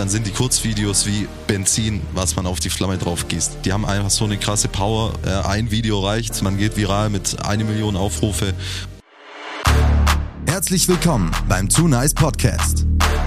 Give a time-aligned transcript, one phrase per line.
[0.00, 3.58] dann sind die Kurzvideos wie Benzin, was man auf die Flamme drauf gießt.
[3.66, 5.12] Die haben einfach so eine krasse Power.
[5.44, 8.54] Ein Video reicht, man geht viral mit eine Million Aufrufe.
[10.46, 12.86] Herzlich willkommen beim Too Nice Podcast.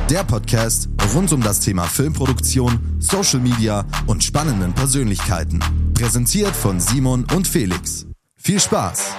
[0.09, 5.59] Der Podcast rund um das Thema Filmproduktion, Social Media und spannenden Persönlichkeiten.
[5.93, 8.07] Präsentiert von Simon und Felix.
[8.35, 9.11] Viel Spaß!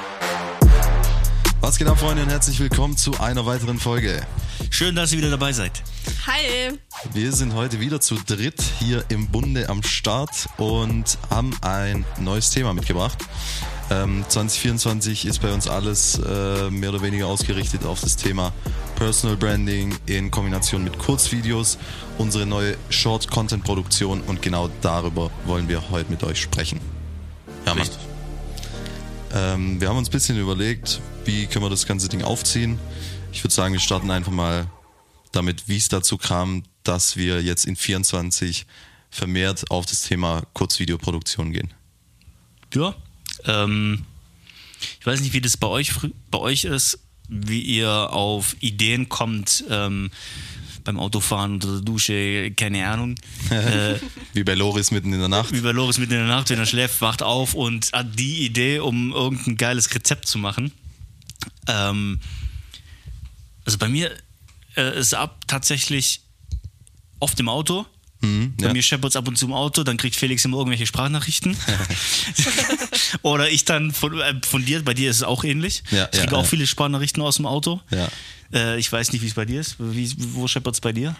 [1.60, 4.26] Was geht ab, Freunde, und herzlich willkommen zu einer weiteren Folge.
[4.70, 5.82] Schön, dass ihr wieder dabei seid.
[6.26, 6.78] Hi.
[7.12, 12.50] Wir sind heute wieder zu dritt hier im Bunde am Start und haben ein neues
[12.50, 13.18] Thema mitgebracht.
[13.90, 18.52] Ähm, 2024 ist bei uns alles äh, mehr oder weniger ausgerichtet auf das Thema
[18.96, 21.78] Personal Branding in Kombination mit Kurzvideos,
[22.16, 26.80] unsere neue Short-Content-Produktion und genau darüber wollen wir heute mit euch sprechen.
[27.66, 27.88] Ja, Mann.
[29.34, 32.78] Ähm, wir haben uns ein bisschen überlegt, wie können wir das ganze Ding aufziehen.
[33.34, 34.68] Ich würde sagen, wir starten einfach mal
[35.32, 38.64] damit, wie es dazu kam, dass wir jetzt in 24
[39.10, 41.74] vermehrt auf das Thema Kurzvideoproduktion gehen.
[42.72, 42.94] Ja.
[43.44, 44.06] Ähm,
[45.00, 45.92] ich weiß nicht, wie das bei euch,
[46.30, 50.12] bei euch ist, wie ihr auf Ideen kommt ähm,
[50.84, 53.16] beim Autofahren unter der Dusche, keine Ahnung.
[53.50, 53.94] äh,
[54.32, 55.52] Wie bei Loris mitten in der Nacht.
[55.52, 58.44] wie bei Loris mitten in der Nacht, wenn er schläft, wacht auf und hat die
[58.44, 60.70] Idee, um irgendein geiles Rezept zu machen.
[61.66, 62.20] Ähm,
[63.64, 64.10] also bei mir
[64.76, 66.22] äh, ist ab tatsächlich
[67.20, 67.86] oft im Auto.
[68.20, 68.72] Bei Mhm, ja.
[68.72, 71.56] mir scheppert es ab und zu im Auto, dann kriegt Felix immer irgendwelche Sprachnachrichten.
[73.22, 75.82] Oder ich dann von, äh, von dir, bei dir ist es auch ähnlich.
[75.90, 76.48] Ja, ich kriege ja, auch ja.
[76.48, 77.82] viele Sprachnachrichten aus dem Auto.
[77.90, 78.08] Ja.
[78.52, 79.76] Äh, ich weiß nicht, wie es bei dir ist.
[79.78, 81.16] Wie, wo scheppert es bei dir?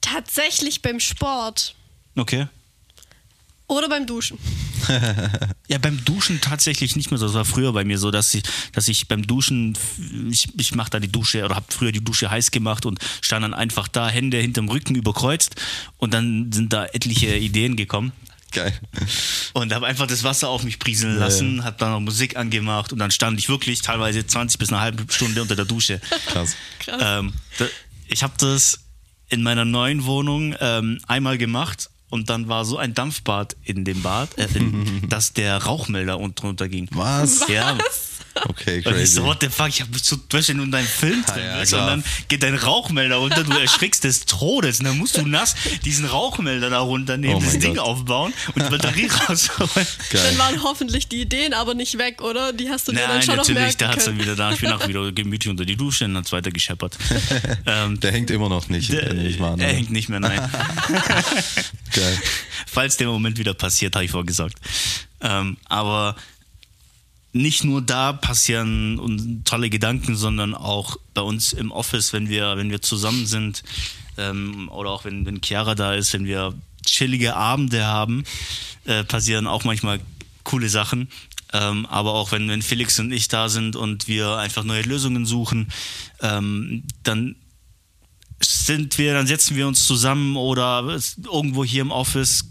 [0.00, 1.74] Tatsächlich beim Sport
[2.16, 2.46] Okay.
[3.68, 4.38] Oder beim Duschen.
[5.68, 7.26] Ja, beim Duschen tatsächlich nicht mehr so.
[7.26, 9.76] Das war früher bei mir so, dass ich, dass ich beim Duschen,
[10.30, 13.42] ich, ich mache da die Dusche oder habe früher die Dusche heiß gemacht und stand
[13.42, 15.56] dann einfach da, Hände hinterm Rücken überkreuzt
[15.96, 18.12] und dann sind da etliche Ideen gekommen.
[18.52, 18.72] Geil.
[19.54, 23.00] Und habe einfach das Wasser auf mich prieseln lassen, habe dann noch Musik angemacht und
[23.00, 26.00] dann stand ich wirklich teilweise 20 bis eine halbe Stunde unter der Dusche.
[26.28, 26.54] Krass.
[26.78, 27.02] Krass.
[27.04, 27.66] Ähm, da,
[28.06, 28.78] ich habe das
[29.28, 34.02] in meiner neuen Wohnung ähm, einmal gemacht und dann war so ein Dampfbad in dem
[34.02, 36.88] Bad, äh, in, dass der Rauchmelder unten runter ging.
[36.92, 37.48] Was?
[37.48, 37.76] Ja.
[38.44, 39.06] Okay, Und ich crazy.
[39.14, 41.42] so, what the fuck, ich hab so, du weißt, wenn du in deinem Film drin
[41.42, 41.80] ja, klar.
[41.82, 45.54] und dann geht dein Rauchmelder runter, du erschrickst des Todes und dann musst du nass
[45.84, 47.84] diesen Rauchmelder da runternehmen, Oh das Ding Gott.
[47.84, 49.70] aufbauen und die Batterie rausholen.
[50.10, 50.22] Geil.
[50.28, 52.52] Dann waren hoffentlich die Ideen aber nicht weg, oder?
[52.52, 54.52] Die hast du dir dann Nein, schon noch natürlich, merken der hat's dann wieder da.
[54.52, 56.96] Ich bin auch wieder gemütlich unter die Dusche und dann hat's weiter gescheppert.
[57.66, 59.60] ähm, Der hängt immer noch nicht, der, nehme ich mal an.
[59.60, 59.76] er oder?
[59.76, 60.40] hängt nicht mehr, nein.
[61.92, 62.18] Geil.
[62.66, 64.56] Falls der Moment wieder passiert, habe ich vorgesagt.
[65.20, 66.16] Ähm, aber
[67.36, 72.56] nicht nur da passieren und tolle Gedanken, sondern auch bei uns im Office, wenn wir,
[72.56, 73.62] wenn wir zusammen sind
[74.18, 76.54] ähm, oder auch wenn, wenn Chiara da ist, wenn wir
[76.84, 78.24] chillige Abende haben,
[78.84, 80.00] äh, passieren auch manchmal
[80.44, 81.08] coole Sachen.
[81.52, 85.26] Ähm, aber auch wenn, wenn Felix und ich da sind und wir einfach neue Lösungen
[85.26, 85.68] suchen,
[86.20, 87.36] ähm, dann
[88.42, 92.44] sind wir, dann setzen wir uns zusammen oder irgendwo hier im Office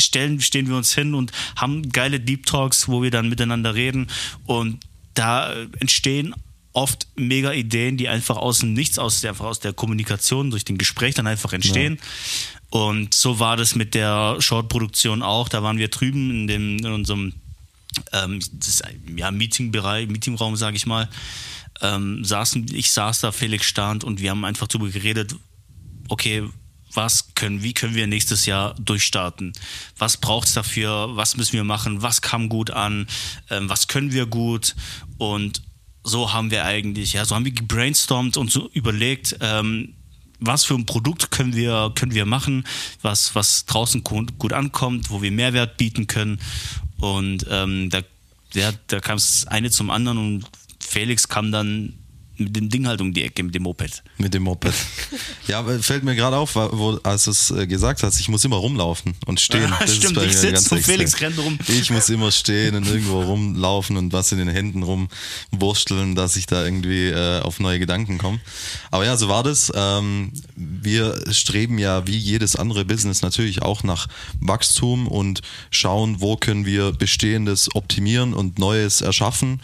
[0.00, 4.08] stellen, stehen wir uns hin und haben geile Deep Talks, wo wir dann miteinander reden
[4.44, 4.78] und
[5.14, 6.34] da entstehen
[6.72, 10.64] oft mega Ideen, die einfach aus dem Nichts, aus der, einfach aus der Kommunikation, durch
[10.64, 11.98] den Gespräch dann einfach entstehen.
[12.70, 15.48] Und so war das mit der Short-Produktion auch.
[15.48, 17.32] Da waren wir drüben in, dem, in unserem
[18.12, 18.82] ähm, das
[19.16, 21.08] ja, Meetingbereich, Meetingraum, sage ich mal.
[21.82, 25.34] Ähm, saßen, ich saß da, Felix stand und wir haben einfach darüber geredet,
[26.08, 26.44] okay,
[26.92, 29.52] was können, wie können wir nächstes Jahr durchstarten?
[29.98, 31.10] Was braucht es dafür?
[31.16, 32.02] Was müssen wir machen?
[32.02, 33.06] Was kam gut an?
[33.48, 34.74] Ähm, was können wir gut?
[35.18, 35.62] Und
[36.02, 39.94] so haben wir eigentlich, ja, so haben wir gebrainstormt und so überlegt, ähm,
[40.40, 42.64] was für ein Produkt können wir, können wir machen,
[43.02, 46.40] was, was draußen gu- gut ankommt, wo wir Mehrwert bieten können.
[46.98, 48.00] Und ähm, da,
[48.54, 50.46] ja, da kam es eine zum anderen und
[50.80, 51.92] Felix kam dann
[52.40, 54.02] mit dem Ding halt um die Ecke, mit dem Moped.
[54.18, 54.72] Mit dem Moped.
[55.46, 58.56] Ja, fällt mir gerade auf, wo, als du es äh, gesagt hast, ich muss immer
[58.56, 59.62] rumlaufen und stehen.
[59.62, 60.82] Ja, stimmt, ich mir sitz ganz und.
[60.82, 61.58] Felix rennt rum.
[61.66, 66.46] Ich muss immer stehen und irgendwo rumlaufen und was in den Händen rumwursteln, dass ich
[66.46, 68.40] da irgendwie äh, auf neue Gedanken komme.
[68.90, 69.72] Aber ja, so war das.
[69.74, 74.06] Ähm, wir streben ja wie jedes andere Business natürlich auch nach
[74.40, 79.60] Wachstum und schauen, wo können wir Bestehendes optimieren und Neues erschaffen.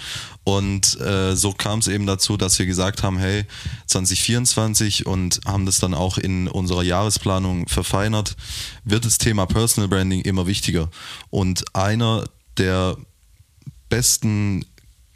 [0.46, 3.46] Und äh, so kam es eben dazu, dass wir gesagt haben, hey,
[3.86, 8.36] 2024 und haben das dann auch in unserer Jahresplanung verfeinert,
[8.84, 10.88] wird das Thema Personal Branding immer wichtiger.
[11.30, 12.26] Und einer
[12.58, 12.96] der
[13.88, 14.64] besten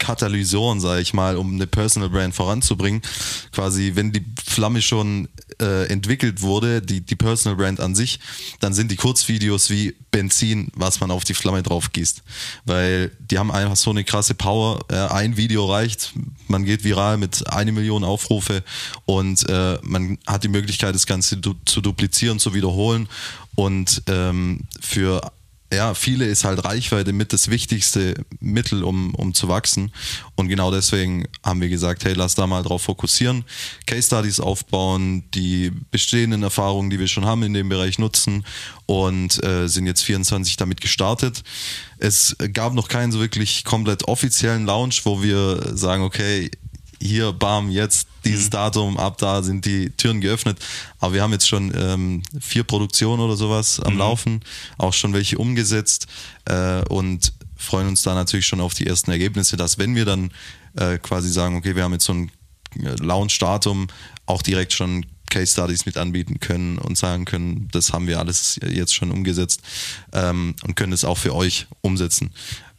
[0.01, 3.03] Katalysoren, sage ich mal, um eine Personal Brand voranzubringen.
[3.51, 5.29] Quasi, wenn die Flamme schon
[5.61, 8.19] äh, entwickelt wurde, die, die Personal Brand an sich,
[8.59, 12.23] dann sind die Kurzvideos wie Benzin, was man auf die Flamme drauf gießt.
[12.65, 14.79] Weil die haben einfach so eine krasse Power.
[14.89, 16.13] Äh, ein Video reicht,
[16.47, 18.63] man geht viral mit eine Million Aufrufe
[19.05, 23.07] und äh, man hat die Möglichkeit, das Ganze du zu duplizieren, zu wiederholen.
[23.53, 25.31] Und ähm, für
[25.73, 29.91] ja, viele ist halt Reichweite mit das wichtigste Mittel, um, um zu wachsen.
[30.35, 33.45] Und genau deswegen haben wir gesagt, hey, lass da mal drauf fokussieren,
[33.85, 38.45] Case Studies aufbauen, die bestehenden Erfahrungen, die wir schon haben in dem Bereich nutzen
[38.85, 41.43] und äh, sind jetzt 24 damit gestartet.
[41.97, 46.51] Es gab noch keinen so wirklich komplett offiziellen Launch, wo wir sagen, okay,
[47.01, 48.51] hier, bam, jetzt dieses Mhm.
[48.51, 50.59] Datum, ab da sind die Türen geöffnet.
[50.99, 53.85] Aber wir haben jetzt schon ähm, vier Produktionen oder sowas Mhm.
[53.85, 54.39] am Laufen,
[54.77, 56.07] auch schon welche umgesetzt
[56.45, 60.31] äh, und freuen uns da natürlich schon auf die ersten Ergebnisse, dass wenn wir dann
[60.77, 62.31] äh, quasi sagen, okay, wir haben jetzt so ein
[62.79, 63.87] äh, Launch-Datum,
[64.25, 68.59] auch direkt schon Case Studies mit anbieten können und sagen können, das haben wir alles
[68.67, 69.61] jetzt schon umgesetzt
[70.13, 72.31] ähm, und können es auch für euch umsetzen.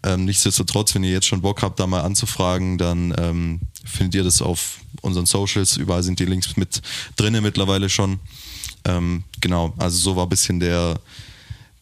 [0.05, 4.25] Ähm, nichtsdestotrotz, wenn ihr jetzt schon Bock habt, da mal anzufragen, dann ähm, findet ihr
[4.25, 5.77] das auf unseren Socials.
[5.77, 6.83] Überall sind die Links mit
[7.17, 8.21] drinne mittlerweile schon.
[8.85, 10.99] Ähm, genau, also so war ein bisschen der,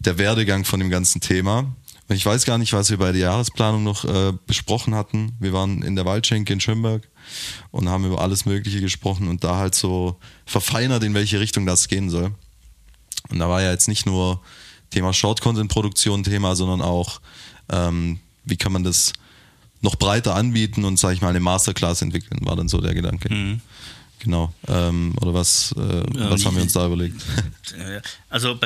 [0.00, 1.74] der Werdegang von dem ganzen Thema.
[2.08, 5.32] Und ich weiß gar nicht, was wir bei der Jahresplanung noch äh, besprochen hatten.
[5.38, 7.08] Wir waren in der Waldschenke in Schönberg
[7.70, 11.86] und haben über alles Mögliche gesprochen und da halt so verfeinert, in welche Richtung das
[11.86, 12.32] gehen soll.
[13.28, 14.40] Und da war ja jetzt nicht nur
[14.90, 17.20] Thema Short-Content-Produktion Thema, sondern auch,
[17.70, 19.12] ähm, wie kann man das
[19.82, 23.28] noch breiter anbieten und, sag ich mal, eine Masterclass entwickeln, war dann so der Gedanke.
[24.20, 24.52] Genau.
[24.68, 27.20] Ähm, oder was, äh, was haben wir uns da überlegt?
[28.28, 28.58] Also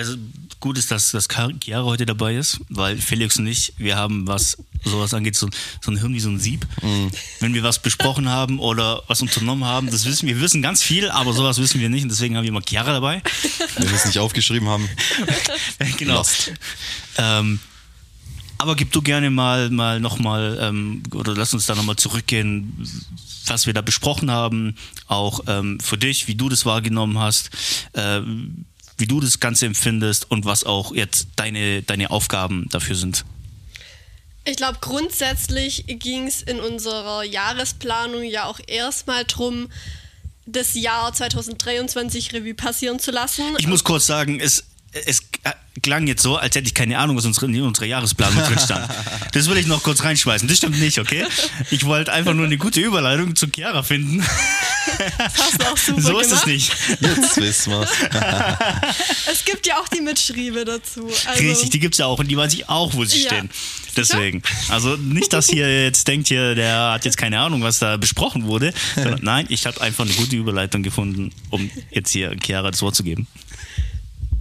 [0.61, 4.59] gut ist, dass, dass Chiara heute dabei ist, weil Felix und ich, wir haben, was
[4.83, 5.49] sowas angeht, so,
[5.81, 6.67] so ein Hirn wie so ein Sieb.
[6.83, 7.11] Mhm.
[7.41, 10.37] Wenn wir was besprochen haben oder was unternommen haben, das wissen wir.
[10.37, 12.93] Wir wissen ganz viel, aber sowas wissen wir nicht und deswegen haben wir immer Chiara
[12.93, 13.23] dabei.
[13.77, 14.89] Wenn wir es nicht aufgeschrieben haben,
[15.99, 16.25] genau.
[17.17, 17.61] Ähm,
[18.65, 22.73] aber gib du gerne mal, mal nochmal, ähm, oder lass uns da nochmal zurückgehen,
[23.45, 24.75] was wir da besprochen haben,
[25.07, 27.51] auch ähm, für dich, wie du das wahrgenommen hast,
[27.93, 28.23] äh,
[28.97, 33.27] wie du das Ganze empfindest und was auch jetzt deine, deine Aufgaben dafür sind.
[34.47, 39.69] Ich glaube, grundsätzlich ging es in unserer Jahresplanung ja auch erstmal drum,
[40.47, 43.43] das Jahr 2023 Revue passieren zu lassen.
[43.59, 45.21] Ich muss kurz sagen, es, es
[45.85, 48.89] klang jetzt so, als hätte ich keine Ahnung, was unsere, in unserer Jahresplanung drin stand.
[49.33, 50.49] Das will ich noch kurz reinschmeißen.
[50.49, 51.25] Das stimmt nicht, okay?
[51.71, 54.25] Ich wollte einfach nur eine gute Überleitung zu Chiara finden.
[55.39, 56.47] hast du auch super so ist es gemacht.
[56.47, 56.73] nicht.
[57.01, 57.91] jetzt wissen wir's.
[59.31, 61.07] Es gibt ja auch die Mitschriebe dazu.
[61.27, 63.29] Also, Richtig, die gibt's ja auch und die weiß ich auch, wo sie Ja.
[63.29, 63.51] stehen.
[63.97, 64.43] Deswegen.
[64.71, 68.45] Also nicht, dass ihr jetzt denkt, hier, der hat jetzt keine Ahnung, was da besprochen
[68.47, 68.73] wurde.
[68.97, 72.97] Sondern, nein, ich habe einfach eine gute Überleitung gefunden, um jetzt hier Chiara das Wort
[72.97, 73.27] zu geben.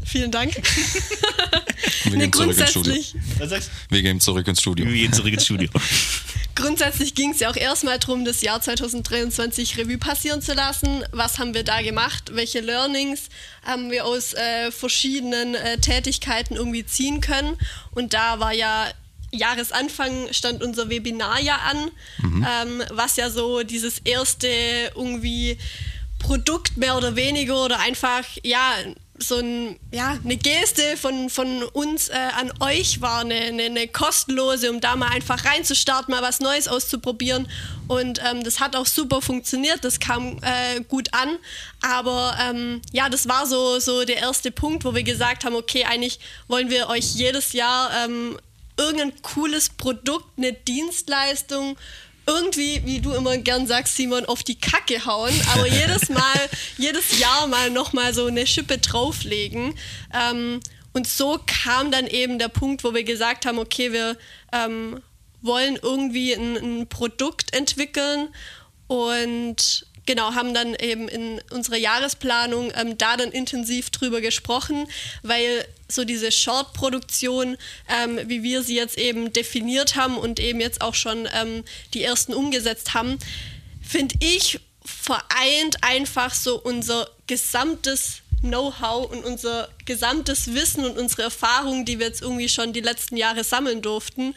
[0.05, 0.53] Vielen Dank.
[2.03, 2.93] Wir Nee, gehen zurück ins Studio.
[2.93, 4.85] grundsätzlich, Was sagst Wir gehen zurück ins Studio.
[4.85, 5.69] Wir gehen zurück ins Studio.
[6.55, 11.03] grundsätzlich ging es ja auch erstmal darum, das Jahr 2023 Revue passieren zu lassen.
[11.11, 12.31] Was haben wir da gemacht?
[12.33, 13.23] Welche Learnings
[13.65, 17.57] haben wir aus äh, verschiedenen äh, Tätigkeiten irgendwie ziehen können?
[17.91, 18.87] Und da war ja
[19.31, 21.89] Jahresanfang stand unser Webinar ja an,
[22.23, 24.47] ähm, was ja so dieses erste
[24.95, 25.57] irgendwie
[26.19, 28.75] Produkt mehr oder weniger oder einfach, ja,
[29.19, 33.87] so ein, ja, eine Geste von, von uns äh, an euch war, eine, eine, eine
[33.87, 37.47] kostenlose, um da mal einfach reinzustarten, mal was Neues auszuprobieren.
[37.87, 41.37] Und ähm, das hat auch super funktioniert, das kam äh, gut an.
[41.81, 45.85] Aber ähm, ja, das war so, so der erste Punkt, wo wir gesagt haben, okay,
[45.85, 48.37] eigentlich wollen wir euch jedes Jahr ähm,
[48.77, 51.77] irgendein cooles Produkt, eine Dienstleistung,
[52.25, 57.19] irgendwie, wie du immer gern sagst, Simon, auf die Kacke hauen, aber jedes Mal, jedes
[57.19, 59.75] Jahr mal nochmal so eine Schippe drauflegen.
[60.13, 60.59] Ähm,
[60.93, 64.17] und so kam dann eben der Punkt, wo wir gesagt haben, okay, wir
[64.51, 65.01] ähm,
[65.41, 68.29] wollen irgendwie ein, ein Produkt entwickeln
[68.87, 74.87] und genau, haben dann eben in unserer Jahresplanung ähm, da dann intensiv drüber gesprochen,
[75.21, 77.57] weil so diese Short-Produktion,
[77.89, 82.03] ähm, wie wir sie jetzt eben definiert haben und eben jetzt auch schon ähm, die
[82.03, 83.19] ersten umgesetzt haben,
[83.81, 91.85] finde ich, vereint einfach so unser gesamtes Know-how und unser gesamtes Wissen und unsere Erfahrungen,
[91.85, 94.35] die wir jetzt irgendwie schon die letzten Jahre sammeln durften.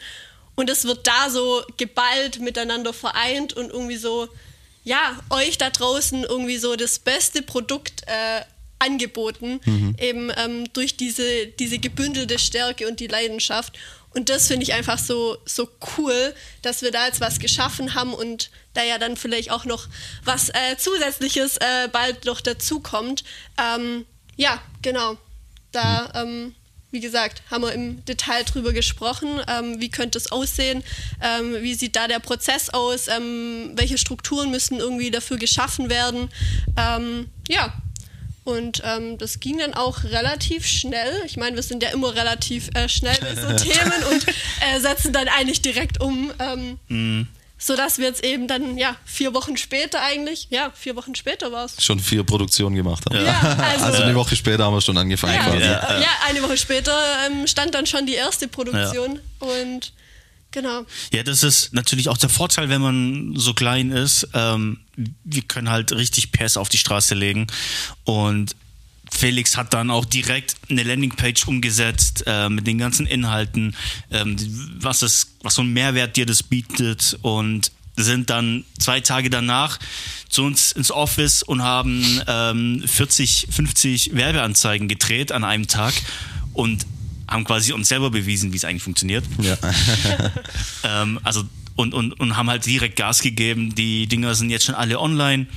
[0.55, 4.29] Und es wird da so geballt miteinander vereint und irgendwie so,
[4.87, 8.41] ja, euch da draußen irgendwie so das beste Produkt äh,
[8.79, 9.59] angeboten,
[9.99, 13.77] eben ähm, durch diese, diese gebündelte Stärke und die Leidenschaft.
[14.13, 15.67] Und das finde ich einfach so, so
[15.97, 19.89] cool, dass wir da jetzt was geschaffen haben und da ja dann vielleicht auch noch
[20.23, 23.25] was äh, Zusätzliches äh, bald noch dazukommt.
[23.57, 24.05] Ähm,
[24.37, 25.17] ja, genau.
[25.73, 26.55] Da, ähm,
[26.91, 29.41] wie gesagt, haben wir im Detail drüber gesprochen.
[29.47, 30.83] Ähm, wie könnte es aussehen?
[31.21, 33.07] Ähm, wie sieht da der Prozess aus?
[33.07, 36.29] Ähm, welche Strukturen müssen irgendwie dafür geschaffen werden?
[36.77, 37.73] Ähm, ja,
[38.45, 41.21] und ähm, das ging dann auch relativ schnell.
[41.25, 45.11] Ich meine, wir sind ja immer relativ äh, schnell bei so Themen und äh, setzen
[45.11, 46.31] dann eigentlich direkt um.
[46.39, 47.27] Ähm, Mhm.
[47.59, 51.65] Sodass wir jetzt eben dann, ja, vier Wochen später eigentlich, ja, vier Wochen später war
[51.65, 51.83] es.
[51.83, 53.25] Schon vier Produktionen gemacht haben.
[53.25, 53.39] Ja,
[53.71, 55.63] also, Also eine Woche später haben wir schon angefangen ja, quasi.
[56.03, 56.95] ja, eine Woche später
[57.25, 59.91] ähm, stand dann schon die erste Produktion und
[60.51, 60.85] genau.
[61.11, 64.27] Ja, das ist natürlich auch der Vorteil, wenn man so klein ist.
[64.33, 64.81] Ähm,
[65.23, 67.47] wir können halt richtig PS auf die Straße legen.
[68.03, 68.55] Und
[69.17, 73.75] Felix hat dann auch direkt eine Landingpage umgesetzt äh, mit den ganzen Inhalten,
[74.11, 74.37] ähm,
[74.79, 77.17] was, es, was so ein Mehrwert dir das bietet.
[77.21, 79.79] Und sind dann zwei Tage danach
[80.29, 85.95] zu uns ins Office und haben ähm, 40, 50 Werbeanzeigen gedreht an einem Tag
[86.53, 86.85] und
[87.27, 89.25] haben quasi uns selber bewiesen, wie es eigentlich funktioniert.
[89.41, 89.57] Ja.
[90.83, 91.43] Ähm, also
[91.75, 93.73] und, und, und haben halt direkt Gas gegeben.
[93.75, 95.47] Die Dinger sind jetzt schon alle online.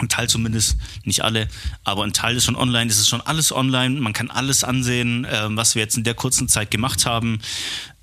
[0.00, 1.48] Ein Teil zumindest, nicht alle,
[1.84, 2.90] aber ein Teil ist schon online.
[2.90, 4.00] Es ist schon alles online.
[4.00, 7.40] Man kann alles ansehen, ähm, was wir jetzt in der kurzen Zeit gemacht haben.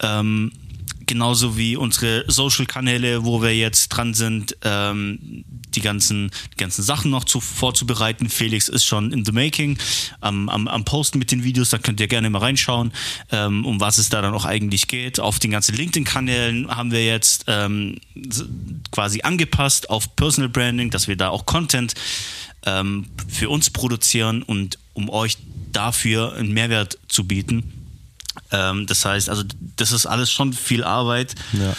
[0.01, 0.51] Ähm,
[1.07, 7.09] genauso wie unsere Social-Kanäle, wo wir jetzt dran sind, ähm, die ganzen, die ganzen Sachen
[7.11, 8.29] noch zu, vorzubereiten.
[8.29, 9.77] Felix ist schon in the making,
[10.21, 12.91] am, am, am Posten mit den Videos, da könnt ihr gerne mal reinschauen,
[13.31, 15.19] ähm, um was es da dann auch eigentlich geht.
[15.19, 17.99] Auf den ganzen LinkedIn-Kanälen haben wir jetzt ähm,
[18.91, 21.93] quasi angepasst auf Personal Branding, dass wir da auch Content
[22.65, 25.37] ähm, für uns produzieren und um euch
[25.71, 27.86] dafür einen Mehrwert zu bieten.
[28.51, 29.43] Ähm, das heißt, also
[29.75, 31.75] das ist alles schon viel Arbeit, Ja.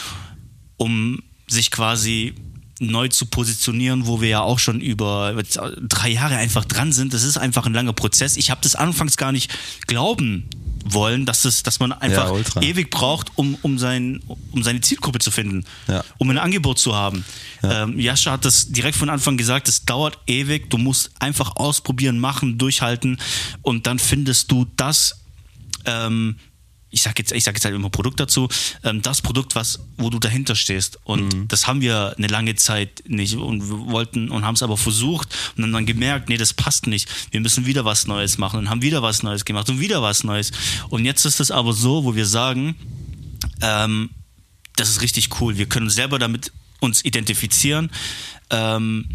[0.76, 2.34] um sich quasi
[2.80, 5.34] neu zu positionieren, wo wir ja auch schon über
[5.80, 7.12] drei Jahre einfach dran sind.
[7.12, 8.36] Das ist einfach ein langer Prozess.
[8.36, 9.50] Ich habe das anfangs gar nicht
[9.88, 10.48] glauben
[10.84, 12.62] wollen, dass, das, dass man einfach ultra.
[12.62, 14.20] ewig braucht, um, um, sein,
[14.52, 16.04] um seine Zielgruppe zu finden, Ja.
[16.18, 17.24] um ein Angebot zu haben.
[17.64, 22.20] Ähm, Jascha hat das direkt von Anfang gesagt, es dauert ewig, du musst einfach ausprobieren,
[22.20, 23.18] machen, durchhalten
[23.62, 25.17] und dann findest du das,
[25.84, 26.36] ähm,
[26.90, 28.48] ich sag jetzt, ich sag jetzt halt immer Produkt dazu,
[28.82, 30.98] ähm, das Produkt, was, wo du dahinter stehst.
[31.04, 34.76] Und das haben wir eine lange Zeit nicht und wir wollten und haben es aber
[34.76, 37.08] versucht und dann, dann gemerkt, nee, das passt nicht.
[37.30, 40.24] Wir müssen wieder was Neues machen und haben wieder was Neues gemacht und wieder was
[40.24, 40.50] Neues.
[40.88, 42.74] Und jetzt ist es aber so, wo wir sagen,
[43.60, 44.10] ähm,
[44.76, 45.58] das ist richtig cool.
[45.58, 47.90] Wir können selber damit uns identifizieren.
[48.50, 49.08] Ähm,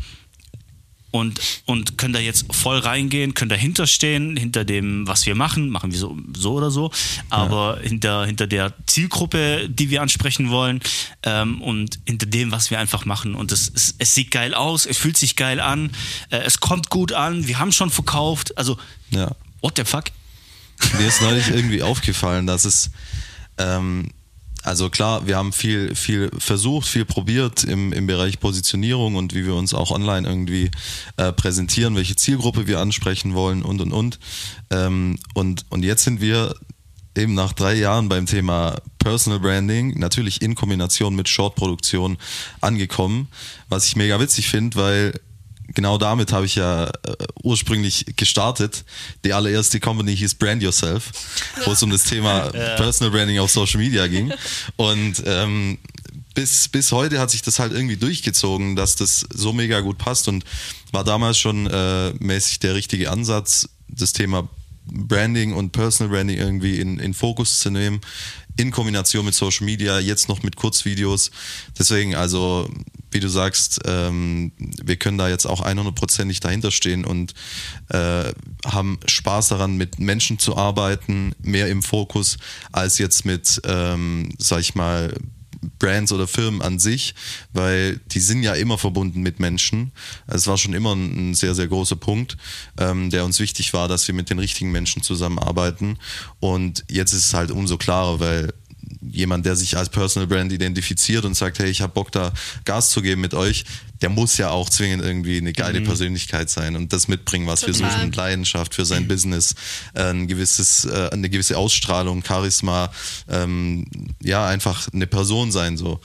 [1.13, 5.69] und, und können da jetzt voll reingehen, können dahinter stehen, hinter dem, was wir machen,
[5.69, 6.91] machen wir so, so oder so,
[7.29, 10.81] aber hinter, hinter der Zielgruppe, die wir ansprechen wollen
[11.21, 13.35] ähm, und hinter dem, was wir einfach machen.
[13.35, 15.91] Und es, es, es sieht geil aus, es fühlt sich geil an,
[16.31, 18.79] äh, es kommt gut an, wir haben schon verkauft, also
[19.11, 19.29] Ja.
[19.61, 20.05] what the fuck?
[20.97, 22.89] Mir ist neulich irgendwie aufgefallen, dass es,
[23.59, 24.09] ähm,
[24.63, 29.45] also klar, wir haben viel, viel versucht, viel probiert im, im Bereich Positionierung und wie
[29.45, 30.71] wir uns auch online irgendwie
[31.17, 34.19] äh, präsentieren, welche Zielgruppe wir ansprechen wollen und und und.
[34.69, 36.55] Ähm, und, und jetzt sind wir
[37.15, 42.17] eben nach drei Jahren beim Thema Personal Branding, natürlich in Kombination mit Short-Produktion
[42.61, 43.27] angekommen,
[43.69, 45.19] was ich mega witzig finde, weil
[45.73, 46.91] genau damit habe ich ja äh,
[47.43, 48.83] ursprünglich gestartet.
[49.23, 51.11] Die allererste Company hieß Brand Yourself,
[51.65, 54.33] wo es um das Thema Personal Branding auf Social Media ging.
[54.75, 55.77] Und ähm,
[56.33, 60.27] bis, bis heute hat sich das halt irgendwie durchgezogen, dass das so mega gut passt
[60.27, 60.43] und
[60.91, 64.47] war damals schon äh, mäßig der richtige Ansatz, das Thema
[64.85, 68.01] Branding und Personal Branding irgendwie in, in Fokus zu nehmen,
[68.55, 71.31] in Kombination mit Social Media, jetzt noch mit Kurzvideos.
[71.77, 72.69] Deswegen, also,
[73.11, 77.33] wie du sagst, ähm, wir können da jetzt auch 100%ig dahinter stehen und
[77.89, 78.31] äh,
[78.65, 82.37] haben Spaß daran, mit Menschen zu arbeiten, mehr im Fokus,
[82.71, 85.13] als jetzt mit, ähm, sag ich mal,
[85.79, 87.15] Brands oder Firmen an sich,
[87.53, 89.91] weil die sind ja immer verbunden mit Menschen.
[90.27, 92.37] Es war schon immer ein, ein sehr, sehr großer Punkt,
[92.77, 95.97] ähm, der uns wichtig war, dass wir mit den richtigen Menschen zusammenarbeiten.
[96.39, 98.53] Und jetzt ist es halt umso klarer, weil
[99.01, 102.33] jemand, der sich als Personal Brand identifiziert und sagt, hey, ich habe Bock da
[102.65, 103.65] Gas zu geben mit euch,
[104.01, 107.73] der muss ja auch zwingend irgendwie eine geile Persönlichkeit sein und das mitbringen, was wir
[107.73, 107.91] Total.
[107.91, 109.55] suchen, Leidenschaft für sein Business,
[109.93, 112.91] äh, ein gewisses, äh, eine gewisse Ausstrahlung, Charisma,
[113.29, 113.85] ähm,
[114.21, 116.01] ja, einfach eine Person sein so.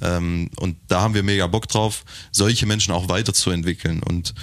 [0.00, 4.02] Ähm, und da haben wir mega Bock drauf, solche Menschen auch weiterzuentwickeln.
[4.02, 4.34] Und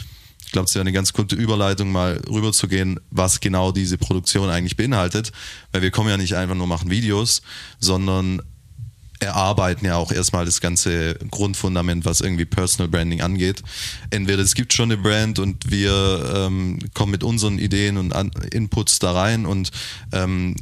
[0.49, 4.75] ich glaube, es wäre eine ganz gute Überleitung, mal rüberzugehen, was genau diese Produktion eigentlich
[4.75, 5.31] beinhaltet.
[5.71, 7.43] Weil wir kommen ja nicht einfach nur machen Videos,
[7.79, 8.41] sondern
[9.19, 13.61] erarbeiten ja auch erstmal das ganze Grundfundament, was irgendwie Personal Branding angeht.
[14.09, 18.31] Entweder es gibt schon eine Brand und wir ähm, kommen mit unseren Ideen und An
[18.51, 19.71] Inputs da rein und
[20.13, 20.55] ähm,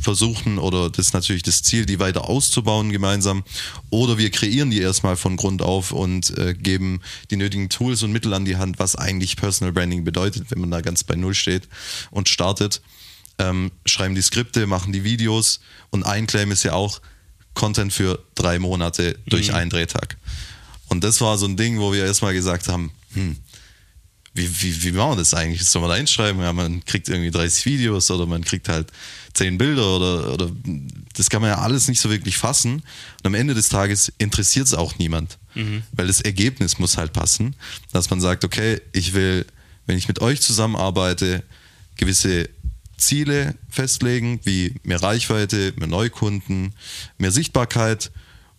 [0.00, 3.44] versuchen, oder das ist natürlich das Ziel, die weiter auszubauen gemeinsam,
[3.90, 8.12] oder wir kreieren die erstmal von Grund auf und äh, geben die nötigen Tools und
[8.12, 11.34] Mittel an die Hand, was eigentlich Personal Branding bedeutet, wenn man da ganz bei Null
[11.34, 11.68] steht
[12.10, 12.80] und startet.
[13.38, 17.00] Ähm, schreiben die Skripte, machen die Videos und ein Claim ist ja auch,
[17.54, 19.54] Content für drei Monate durch Mhm.
[19.54, 20.16] einen Drehtag.
[20.88, 23.36] Und das war so ein Ding, wo wir erstmal gesagt haben, hm,
[24.32, 25.64] wie, wie, wie machen wir das eigentlich?
[25.64, 26.40] Soll man da einschreiben?
[26.40, 28.86] Ja, man kriegt irgendwie 30 Videos oder man kriegt halt
[29.34, 30.50] 10 Bilder oder, oder
[31.14, 32.74] das kann man ja alles nicht so wirklich fassen.
[32.74, 35.38] Und am Ende des Tages interessiert es auch niemand,
[35.92, 37.56] weil das Ergebnis muss halt passen,
[37.92, 39.44] dass man sagt, okay, ich will,
[39.86, 41.42] wenn ich mit euch zusammenarbeite,
[41.96, 42.48] gewisse
[43.00, 46.74] Ziele festlegen, wie mehr Reichweite, mehr Neukunden,
[47.18, 48.10] mehr Sichtbarkeit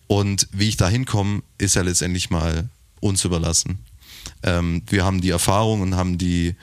[0.06, 2.68] und wie ich da hinkomme, ist ja letztendlich mal
[3.00, 3.78] uns überlassen.
[4.42, 6.54] Ähm, wir haben die Erfahrung und haben die,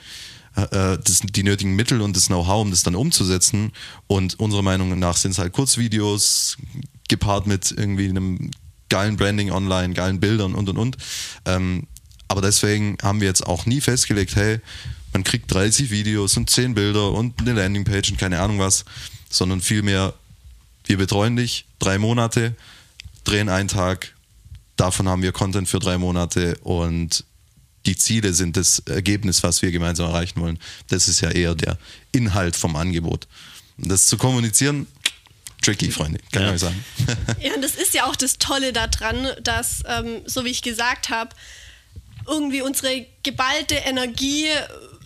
[0.56, 3.72] äh, äh, das, die nötigen Mittel und das Know-how, um das dann umzusetzen.
[4.06, 6.58] Und unserer Meinung nach sind es halt Kurzvideos
[7.08, 8.50] gepaart mit irgendwie einem
[8.88, 10.96] geilen Branding online, geilen Bildern und und und.
[11.44, 11.86] Ähm,
[12.28, 14.60] aber deswegen haben wir jetzt auch nie festgelegt, hey,
[15.12, 18.84] man kriegt 30 Videos und 10 Bilder und eine Landingpage und keine Ahnung was,
[19.28, 20.14] sondern vielmehr,
[20.84, 22.54] wir betreuen dich drei Monate,
[23.24, 24.14] drehen einen Tag,
[24.76, 27.24] davon haben wir Content für drei Monate und
[27.86, 30.58] die Ziele sind das Ergebnis, was wir gemeinsam erreichen wollen.
[30.88, 31.78] Das ist ja eher der
[32.12, 33.26] Inhalt vom Angebot.
[33.78, 34.86] Und das zu kommunizieren,
[35.62, 36.48] tricky, Freunde, kann Ja.
[36.48, 36.84] ich euch sagen.
[37.40, 41.08] Ja, und das ist ja auch das Tolle daran, dass, ähm, so wie ich gesagt
[41.08, 41.30] habe,
[42.26, 44.46] irgendwie unsere geballte Energie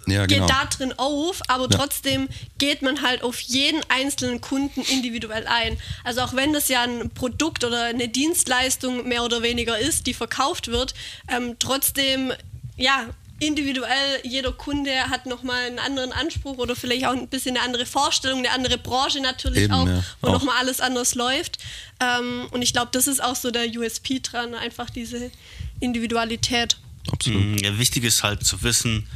[0.07, 0.47] Ja, geht genau.
[0.49, 1.79] da drin auf, aber Ja.
[1.79, 5.79] trotzdem geht man halt auf jeden einzelnen Kunden individuell ein.
[6.05, 10.15] Also auch wenn das ja ein Produkt oder eine Dienstleistung mehr oder weniger ist, die
[10.15, 10.95] verkauft wird,
[11.29, 12.33] ähm, trotzdem,
[12.77, 13.07] ja,
[13.41, 17.85] individuell, jeder Kunde hat nochmal einen anderen Anspruch oder vielleicht auch ein bisschen eine andere
[17.85, 20.03] Vorstellung, eine andere Branche natürlich Eben, auch, ja.
[20.23, 21.59] wo nochmal alles anders läuft.
[22.01, 25.31] Ähm, und ich glaube, das ist auch so der USP dran, einfach diese
[25.81, 26.77] Individualität.
[27.11, 27.43] Absolut.
[27.43, 29.07] Mm, Ja, wichtig ist halt zu wissen,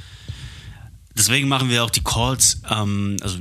[1.18, 3.38] deswegen machen wir auch die Calls, ähm, also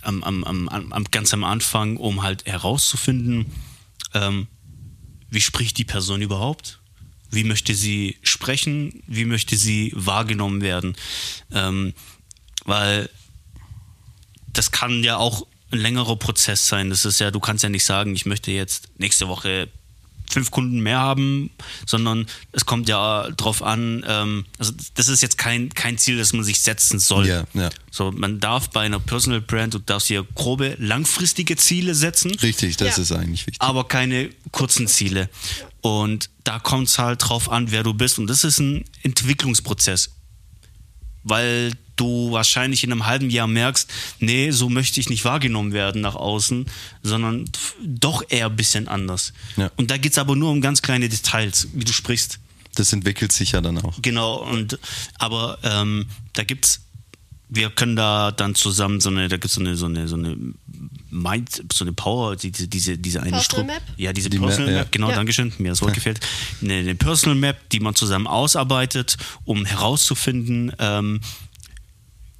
[0.00, 3.52] am, am, am, ganz am Anfang, um halt herauszufinden,
[4.14, 4.46] ähm,
[5.30, 6.80] wie spricht die Person überhaupt?
[7.30, 9.02] Wie möchte sie sprechen?
[9.06, 10.94] Wie möchte sie wahrgenommen werden?
[11.50, 11.94] Ähm,
[12.64, 13.08] weil
[14.52, 16.90] das kann ja auch ein längerer Prozess sein.
[16.90, 19.68] Das ist ja, du kannst ja nicht sagen, ich möchte jetzt nächste Woche
[20.32, 21.50] fünf Kunden mehr haben,
[21.86, 26.32] sondern es kommt ja drauf an, ähm, also das ist jetzt kein, kein Ziel, das
[26.32, 27.26] man sich setzen soll.
[27.26, 27.70] Ja, ja.
[27.90, 32.76] So, man darf bei einer Personal Brand, du darfst hier grobe, langfristige Ziele setzen, Richtig,
[32.78, 33.02] das Ja.
[33.02, 33.60] ist eigentlich wichtig.
[33.60, 35.28] aber keine kurzen Ziele.
[35.82, 38.18] Und da kommt es halt drauf an, wer du bist.
[38.18, 40.10] Und das ist ein Entwicklungsprozess.
[41.24, 46.00] Weil du wahrscheinlich in einem halben Jahr merkst, nee, so möchte ich nicht wahrgenommen werden
[46.00, 46.66] nach außen,
[47.02, 47.44] sondern
[47.84, 49.32] doch eher ein bisschen anders.
[49.56, 49.70] Ja.
[49.76, 52.38] Und da geht es aber nur um ganz kleine Details, wie du sprichst.
[52.74, 54.00] Das entwickelt sich ja dann auch.
[54.00, 54.78] Genau, und
[55.18, 56.80] aber ähm, da gibt's,
[57.54, 60.36] wir können da dann zusammen so eine, da gibt's so eine, so eine, so eine
[61.10, 63.82] Mind, so eine Power, die- diese, diese, diese eine Personal Stru- Map?
[63.98, 64.80] Ja, diese Die Personal Map, ja.
[64.84, 65.16] Map, genau, Ja.
[65.16, 66.20] Dankeschön, mir das Wort gefällt.
[66.62, 71.20] Eine, eine Personal Map, die man zusammen ausarbeitet, um herauszufinden, ähm,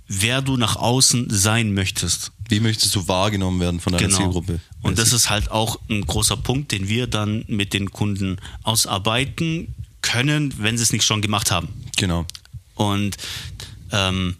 [0.08, 2.32] wer du nach außen sein möchtest.
[2.48, 4.52] Wie möchtest du wahrgenommen werden von deiner Zielgruppe?
[4.54, 4.88] Genau.
[4.88, 9.74] Und das ist halt auch ein großer Punkt, den wir dann mit den Kunden ausarbeiten
[10.02, 11.68] können, wenn sie es nicht schon gemacht haben.
[11.96, 12.26] Genau.
[12.74, 13.16] Und,
[13.90, 14.36] ähm,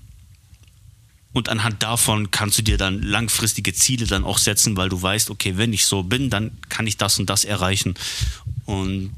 [1.32, 5.30] und anhand davon kannst du dir dann langfristige Ziele dann auch setzen, weil du weißt,
[5.30, 7.94] okay, wenn ich so bin, dann kann ich das und das erreichen.
[8.66, 9.12] Und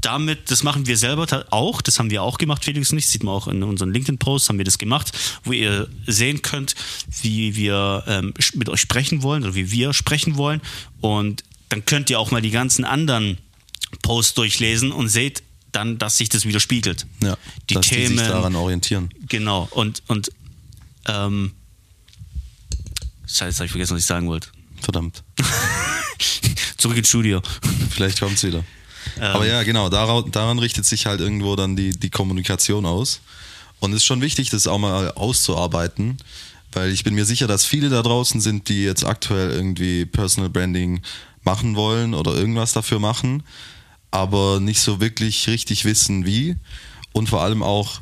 [0.00, 3.22] damit, das machen wir selber auch, das haben wir auch gemacht, Felix und ich, sieht
[3.22, 5.12] man auch in unseren LinkedIn-Posts, haben wir das gemacht,
[5.44, 6.74] wo ihr sehen könnt,
[7.22, 10.60] wie wir ähm, mit euch sprechen wollen oder wie wir sprechen wollen.
[11.00, 13.38] Und dann könnt ihr auch mal die ganzen anderen
[14.02, 17.06] Posts durchlesen und seht dann, dass sich das widerspiegelt.
[17.22, 17.36] Ja,
[17.68, 19.10] die dass Themen, die sich daran orientieren.
[19.28, 20.30] Genau, und, und
[21.06, 21.52] ähm,
[23.26, 24.48] Scheiße, habe ich vergessen, was ich sagen wollte.
[24.80, 25.22] Verdammt.
[26.76, 27.42] Zurück ins Studio.
[27.90, 28.64] Vielleicht kommt es wieder.
[29.16, 29.22] Ähm.
[29.22, 33.20] Aber ja, genau, daran, daran richtet sich halt irgendwo dann die, die Kommunikation aus.
[33.80, 36.18] Und es ist schon wichtig, das auch mal auszuarbeiten,
[36.72, 40.50] weil ich bin mir sicher, dass viele da draußen sind, die jetzt aktuell irgendwie Personal
[40.50, 41.02] Branding
[41.42, 43.42] machen wollen oder irgendwas dafür machen,
[44.10, 46.56] aber nicht so wirklich richtig wissen, wie
[47.12, 48.00] und vor allem auch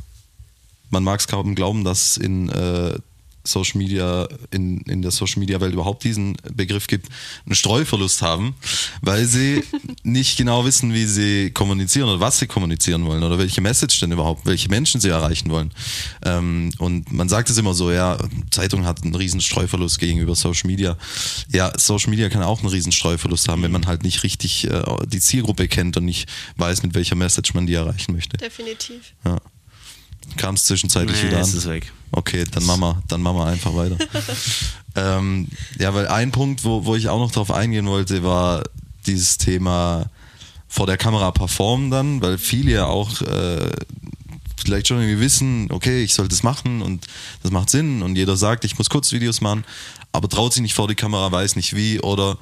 [0.92, 2.98] man mag es kaum glauben, dass in äh,
[3.44, 7.08] Social Media, in, in der Social Media Welt überhaupt diesen Begriff gibt,
[7.44, 8.54] einen Streuverlust haben,
[9.00, 9.64] weil sie
[10.04, 14.12] nicht genau wissen, wie sie kommunizieren oder was sie kommunizieren wollen oder welche Message denn
[14.12, 15.72] überhaupt, welche Menschen sie erreichen wollen.
[16.24, 18.16] Ähm, und man sagt es immer so, ja,
[18.50, 20.96] Zeitung hat einen riesen Streuverlust gegenüber Social Media.
[21.50, 24.82] Ja, Social Media kann auch einen riesen Streuverlust haben, wenn man halt nicht richtig äh,
[25.06, 28.36] die Zielgruppe kennt und nicht weiß, mit welcher Message man die erreichen möchte.
[28.36, 29.14] Definitiv.
[29.24, 29.38] Ja.
[30.36, 31.42] Kam es zwischenzeitlich Nee, wieder an?
[31.42, 31.92] es ist weg.
[32.10, 33.96] Okay, dann machen wir, dann machen wir einfach weiter.
[34.96, 38.62] ähm, ja, weil ein Punkt, wo, wo ich auch noch drauf eingehen wollte, war
[39.06, 40.06] dieses Thema
[40.68, 43.70] vor der Kamera performen dann, weil viele ja auch äh,
[44.56, 47.06] vielleicht schon irgendwie wissen, okay, ich soll das machen und
[47.42, 49.64] das macht Sinn und jeder sagt, ich muss Kurzvideos machen,
[50.12, 52.38] aber traut sich nicht vor die Kamera, weiß nicht wie oder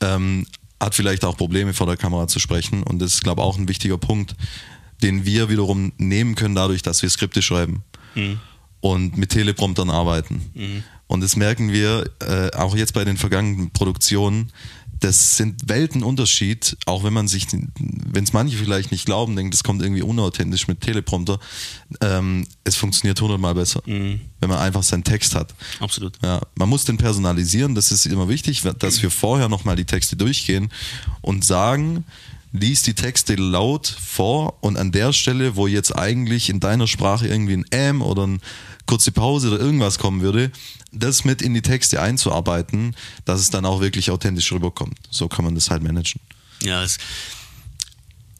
[0.00, 0.46] ähm,
[0.80, 3.58] hat vielleicht auch Probleme vor der Kamera zu sprechen und das ist, glaube ich, auch
[3.58, 4.34] ein wichtiger Punkt,
[5.02, 7.82] den wir wiederum nehmen können dadurch, dass wir Skripte schreiben
[8.80, 10.42] und mit Telepromptern arbeiten.
[11.06, 14.52] Und das merken wir äh, auch jetzt bei den vergangenen Produktionen.
[15.00, 17.46] Das sind Weltenunterschied, auch wenn man sich,
[17.78, 21.38] wenn es manche vielleicht nicht glauben, denken, das kommt irgendwie unauthentisch mit Teleprompter.
[22.00, 25.54] Ähm, es funktioniert hundertmal besser, wenn man einfach seinen Text hat.
[25.78, 26.18] Absolut.
[26.20, 30.16] Ja, man muss den personalisieren, das ist immer wichtig, dass wir vorher nochmal die Texte
[30.16, 30.68] durchgehen
[31.20, 32.04] und sagen,
[32.52, 37.26] lies die Texte laut vor und an der Stelle, wo jetzt eigentlich in deiner Sprache
[37.26, 38.38] irgendwie ein M oder eine
[38.86, 40.50] kurze Pause oder irgendwas kommen würde,
[40.92, 44.98] das mit in die Texte einzuarbeiten, dass es dann auch wirklich authentisch rüberkommt.
[45.10, 46.20] So kann man das halt managen.
[46.62, 46.98] Ja, es,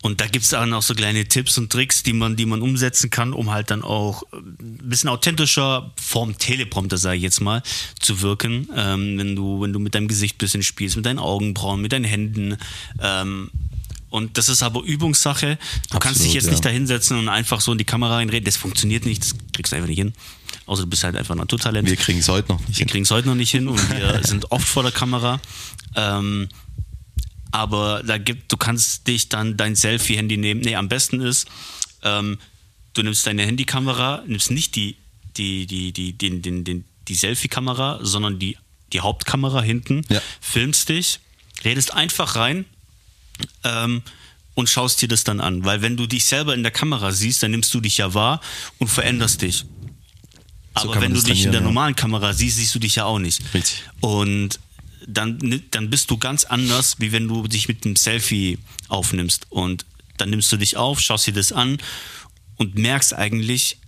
[0.03, 2.63] und da gibt es dann auch so kleine Tipps und Tricks, die man, die man
[2.63, 7.63] umsetzen kann, um halt dann auch ein bisschen authentischer vorm Teleprompter, sage ich jetzt mal,
[7.99, 8.69] zu wirken.
[8.77, 11.93] Ähm, wenn, du, wenn du mit deinem Gesicht ein bisschen spielst, mit deinen Augenbrauen, mit
[11.93, 12.57] deinen Händen.
[13.01, 13.51] Ähm,
[14.11, 15.59] und das ist aber Übungssache.
[15.91, 16.51] Du kannst dich Absolut, jetzt ja.
[16.53, 18.45] nicht da hinsetzen und einfach so in die Kamera reinreden.
[18.45, 20.13] Das funktioniert nicht, das kriegst du einfach nicht hin.
[20.67, 21.89] Außer du bist halt einfach ein Naturtalent.
[21.89, 22.87] Wir kriegen es heute noch nicht Wir hin.
[22.89, 25.41] kriegen es heute noch nicht hin und wir sind oft vor der Kamera.
[25.95, 26.49] Ähm,
[27.51, 30.61] aber da gibt, du kannst dich dann dein Selfie-Handy nehmen.
[30.61, 31.49] Nee, am besten ist,
[32.03, 32.39] ähm,
[32.95, 34.97] du nimmst deine Handykamera, nimmst nicht die,
[35.37, 38.59] die, die, die, den, den, den, die Selfie-Kamera, sondern die,
[38.93, 40.21] die Hauptkamera hinten, Ja.
[40.41, 41.21] filmst dich,
[41.65, 42.65] redest einfach rein
[43.65, 44.03] ähm,
[44.55, 45.65] und schaust dir das dann an.
[45.65, 48.41] Weil wenn du dich selber in der Kamera siehst, dann nimmst du dich ja wahr
[48.79, 49.65] und veränderst dich.
[50.75, 51.67] Aber kann man wenn du dich in der ja.
[51.67, 53.43] normalen Kamera siehst, siehst du dich ja auch nicht.
[53.55, 53.83] Richtig.
[54.01, 54.61] Und
[55.07, 59.47] dann, dann bist du ganz anders, wie wenn du dich mit einem Selfie aufnimmst.
[59.51, 59.87] Und
[60.19, 61.79] dann nimmst du dich auf, schaust dir das an
[62.57, 63.79] und merkst eigentlich,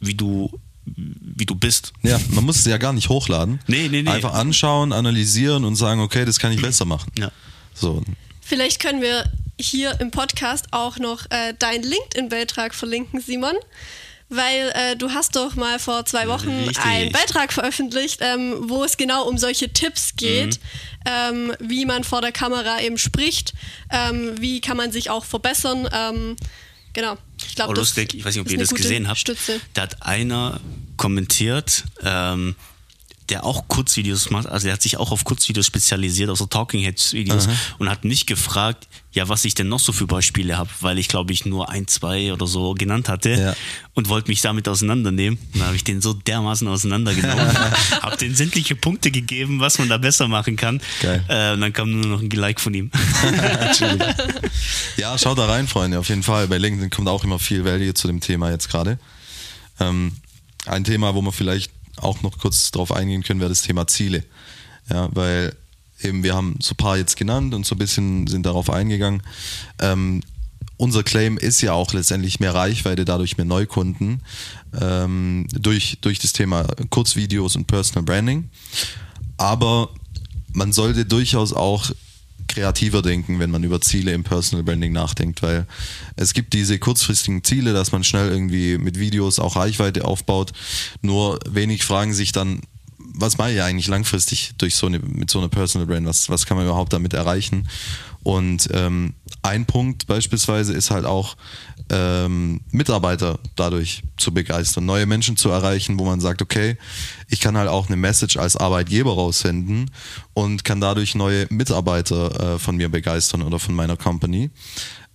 [0.00, 0.50] wie du,
[0.84, 1.92] wie du bist.
[2.02, 3.60] Ja, man muss es ja gar nicht hochladen.
[3.66, 4.10] Nee, nee, nee.
[4.10, 7.12] Einfach anschauen, analysieren und sagen, okay, das kann ich besser machen.
[7.18, 7.30] Ja.
[7.74, 8.02] So,
[8.52, 9.24] Vielleicht können wir
[9.58, 13.54] hier im Podcast auch noch äh, deinen LinkedIn-Beitrag verlinken, Simon.
[14.28, 16.84] Weil äh, du hast doch mal vor zwei Wochen Richtig.
[16.84, 20.60] einen Beitrag veröffentlicht, ähm, wo es genau um solche Tipps geht,
[21.06, 23.54] ähm, wie man vor der Kamera eben spricht,
[23.90, 25.88] ähm, wie kann man sich auch verbessern.
[25.90, 26.36] Ähm,
[26.92, 27.16] genau.
[27.48, 29.18] Ich glaube, Oh, lustig, ich weiß nicht, ob ihr das gesehen habt.
[29.20, 29.62] Stütze.
[29.72, 30.60] Da hat einer
[30.98, 32.54] kommentiert, ähm,
[33.32, 37.14] der auch Kurzvideos macht, also der hat sich auch auf Kurzvideos spezialisiert, also Talking Heads
[37.14, 40.98] Videos und hat mich gefragt, ja, was ich denn noch so für Beispiele habe, weil
[40.98, 43.54] ich glaube ich nur ein, zwei oder so genannt hatte Ja.
[43.94, 45.38] und wollte mich damit auseinandernehmen.
[45.52, 47.46] Und dann habe ich den so dermaßen auseinandergenommen,
[48.02, 50.80] habe den sämtliche Punkte gegeben, was man da besser machen kann.
[51.02, 52.90] Äh, und dann kam nur noch ein Like von ihm.
[54.96, 56.48] Ja, schaut da rein, Freunde, auf jeden Fall.
[56.48, 58.98] Bei LinkedIn kommt auch immer viel Value zu dem Thema jetzt gerade.
[59.80, 60.12] Ähm,
[60.66, 64.24] ein Thema, wo wir vielleicht auch noch kurz drauf eingehen können, wäre das Thema Ziele.
[64.90, 65.56] Ja, weil
[66.02, 69.22] eben wir haben so ein paar jetzt genannt und so ein bisschen sind darauf eingegangen.
[69.78, 70.22] Ähm,
[70.76, 74.22] unser Claim ist ja auch letztendlich mehr Reichweite, dadurch mehr Neukunden
[74.80, 78.50] ähm, durch, durch das Thema Kurzvideos und Personal Branding.
[79.36, 79.90] Aber
[80.52, 81.92] man sollte durchaus auch
[82.52, 85.66] kreativer denken, wenn man über Ziele im Personal Branding nachdenkt, weil
[86.16, 90.52] es gibt diese kurzfristigen Ziele, dass man schnell irgendwie mit Videos auch Reichweite aufbaut.
[91.00, 92.60] Nur wenig fragen sich dann,
[93.14, 96.06] was mache ich eigentlich langfristig durch so eine, mit so einer Personal Brand?
[96.06, 97.68] Was, was kann man überhaupt damit erreichen?
[98.22, 101.36] Und ähm, ein Punkt beispielsweise ist halt auch,
[101.90, 106.76] ähm, Mitarbeiter dadurch zu begeistern, neue Menschen zu erreichen, wo man sagt, okay,
[107.28, 109.90] ich kann halt auch eine Message als Arbeitgeber raussenden
[110.32, 114.50] und kann dadurch neue Mitarbeiter äh, von mir begeistern oder von meiner Company.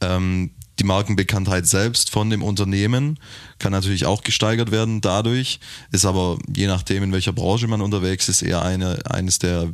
[0.02, 3.20] Ähm, die Markenbekanntheit selbst von dem Unternehmen
[3.60, 5.60] kann natürlich auch gesteigert werden dadurch,
[5.92, 9.70] ist aber je nachdem, in welcher Branche man unterwegs ist, eher eine, eines der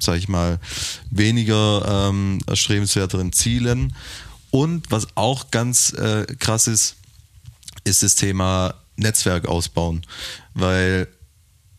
[0.00, 0.58] sag ich mal,
[1.10, 3.94] weniger ähm, erstrebenswerteren Zielen.
[4.50, 6.96] Und was auch ganz äh, krass ist,
[7.84, 10.04] ist das Thema Netzwerk ausbauen,
[10.54, 11.08] weil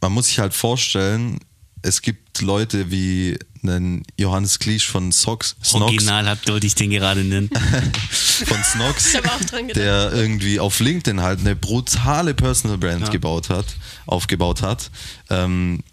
[0.01, 1.39] man muss sich halt vorstellen,
[1.81, 6.89] es gibt Leute wie einen Johannes Kliesch von Sox, Snox, Original habt wollte ich den
[6.91, 7.49] gerade nennen.
[8.45, 13.09] von Snox, hab der irgendwie auf LinkedIn halt eine brutale Personal Brand Ja.
[13.09, 13.65] gebaut hat,
[14.05, 14.89] aufgebaut hat.
[15.29, 15.83] Ähm,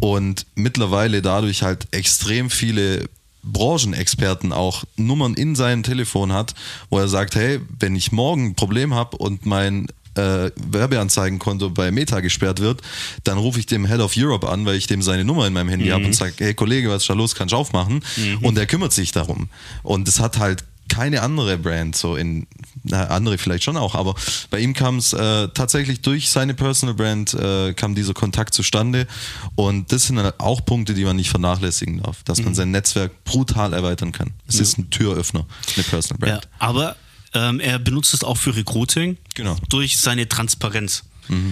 [0.00, 3.08] und mittlerweile dadurch halt extrem viele
[3.42, 6.54] Branchenexperten auch Nummern in seinem Telefon hat,
[6.90, 11.90] wo er sagt, hey, wenn ich morgen ein Problem habe und mein äh, Werbeanzeigenkonto bei
[11.90, 12.82] Meta gesperrt wird,
[13.24, 15.68] dann rufe ich dem Head of Europe an, weil ich dem seine Nummer in meinem
[15.68, 18.04] Handy habe und sage, hey Kollege, was ist da los, kannst du aufmachen?
[18.42, 19.48] Und er kümmert sich darum.
[19.82, 22.46] Und es hat halt keine andere Brand, so in,
[22.82, 24.14] na, andere vielleicht schon auch, aber
[24.50, 29.06] bei ihm kam es äh, tatsächlich durch seine Personal Brand, äh, kam dieser Kontakt zustande
[29.54, 33.24] und das sind halt auch Punkte, die man nicht vernachlässigen darf, dass man sein Netzwerk
[33.24, 34.32] brutal erweitern kann.
[34.46, 35.46] Es ist ein Türöffner,
[35.76, 36.48] eine Personal Ja, Brand.
[36.58, 36.96] aber
[37.34, 39.16] ähm, er benutzt es auch für Recruiting.
[39.34, 39.56] Genau.
[39.68, 41.04] Durch seine Transparenz.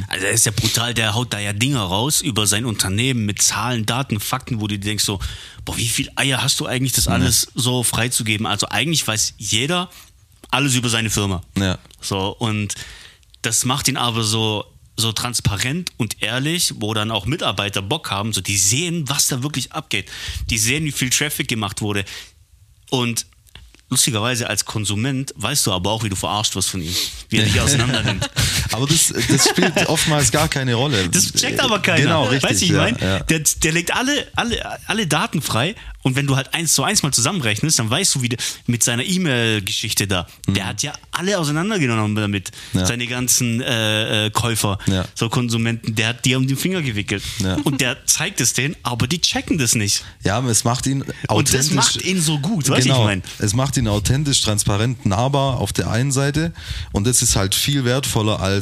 [0.09, 3.41] Also er ist ja brutal, der haut da ja Dinge raus über sein Unternehmen mit
[3.41, 5.21] Zahlen, Daten, Fakten, wo du dir denkst so,
[5.65, 8.47] boah, wie viel Eier hast du eigentlich, das alles so freizugeben?
[8.47, 9.89] Also eigentlich weiß jeder
[10.51, 11.43] alles über seine Firma.
[11.57, 11.79] Ja.
[12.01, 12.75] So, und
[13.43, 14.65] das macht ihn aber so,
[14.97, 19.43] so transparent und ehrlich, wo dann auch Mitarbeiter Bock haben, so die sehen, was da
[19.43, 20.11] wirklich abgeht.
[20.51, 22.05] Die sehen, wie viel Traffic gemacht wurde.
[22.91, 23.27] Und
[23.91, 26.95] lustigerweise als Konsument weißt du aber auch, wie du verarscht wirst von ihm,
[27.29, 28.31] wie er dich auseinander nimmt.
[28.73, 31.09] Aber das, das spielt oftmals gar keine Rolle.
[31.09, 32.03] Das checkt aber keiner.
[32.03, 32.51] Genau, richtig.
[32.51, 33.19] Weißt du, ich ja, meine, ja.
[33.21, 37.03] der, der legt alle, alle, alle Daten frei und wenn du halt eins zu eins
[37.03, 41.39] mal zusammenrechnest, dann weißt du, wie der, mit seiner E-Mail-Geschichte da, der hat ja alle
[41.39, 42.53] auseinandergenommen damit.
[42.73, 42.81] Mhm.
[42.81, 42.87] Ja.
[42.87, 45.05] Seine ganzen äh, äh, Käufer, Ja.
[45.15, 47.23] so Konsumenten, der hat die um den Finger gewickelt.
[47.39, 47.57] Ja.
[47.65, 50.05] Und der zeigt es denen, aber die checken das nicht.
[50.25, 51.71] Ja, aber es macht ihn authentisch.
[51.71, 53.23] Und das macht ihn so gut, weißt genau, ich meine.
[53.39, 56.53] Es macht ihn authentisch, transparent, nahbar auf der einen Seite
[56.93, 58.60] und das ist halt viel wertvoller als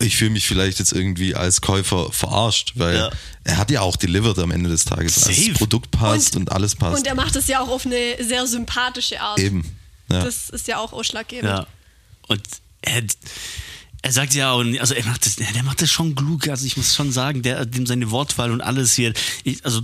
[0.00, 3.10] ich fühle mich vielleicht jetzt irgendwie als Käufer verarscht, weil Ja.
[3.44, 5.16] er hat ja auch delivered am Ende des Tages.
[5.18, 5.50] Also Safe.
[5.50, 6.98] das Produkt passt und, alles passt.
[6.98, 9.38] Und er macht es ja auch auf eine sehr sympathische Art.
[9.38, 9.64] Eben.
[10.10, 10.24] Ja.
[10.24, 11.48] Das ist ja auch ausschlaggebend.
[11.48, 11.66] Ja.
[12.28, 12.42] Und
[12.82, 13.02] er,
[14.02, 16.48] er sagt ja, und also er macht das, der macht das schon klug.
[16.48, 19.80] Also ich muss schon sagen, der, dem seine Wortwahl und alles hier, ich, also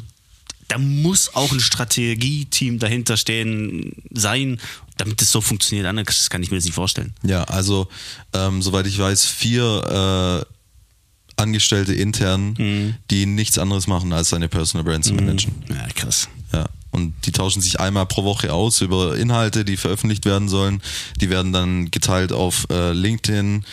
[0.68, 4.60] da muss auch ein Strategieteam dahinter stehen, sein,
[5.00, 5.86] damit das so funktioniert.
[5.86, 7.14] Anders kann ich mir das nicht vorstellen.
[7.22, 7.88] Ja, also
[8.32, 12.94] ähm, soweit ich weiß, vier äh, Angestellte intern, Mhm.
[13.10, 15.54] die nichts anderes machen, als seine Personal Brand zu managen.
[15.70, 16.28] Ja, krass.
[16.52, 20.82] Ja, und die tauschen sich einmal pro Woche aus über Inhalte, die veröffentlicht werden sollen.
[21.20, 23.64] Die werden dann geteilt auf äh, LinkedIn,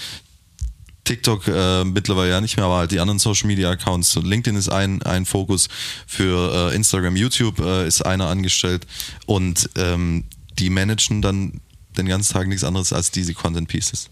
[1.04, 4.16] TikTok äh, mittlerweile ja nicht mehr, aber halt die anderen Social Media Accounts.
[4.16, 5.68] LinkedIn ist ein, ein Fokus
[6.06, 8.86] für äh, Instagram, YouTube äh, ist einer angestellt
[9.26, 10.26] und ähm,
[10.60, 11.62] die managen dann
[11.98, 14.10] den ganzen Tag nichts anderes als diese Content Pieces.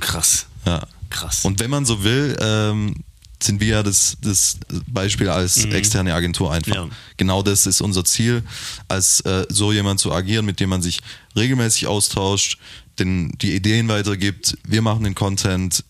[0.00, 0.46] Krass.
[0.64, 0.86] Ja.
[1.10, 1.44] Krass.
[1.44, 2.94] Und wenn man so will, ähm,
[3.42, 6.74] sind wir ja das, das Beispiel als externe Agentur einfach.
[6.74, 6.88] Ja.
[7.16, 8.42] Genau das ist unser Ziel,
[8.88, 11.00] als äh, so jemand zu agieren, mit dem man sich
[11.36, 12.58] regelmäßig austauscht,
[12.98, 14.56] den, die Ideen weitergibt.
[14.66, 15.84] Wir machen den Content.